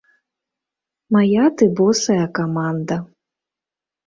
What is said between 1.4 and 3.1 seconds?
ты босая каманда.